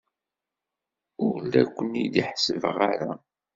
Ur 1.25 1.37
la 1.51 1.63
ken-id-ḥessbeɣ 1.75 2.77
ara. 2.91 3.11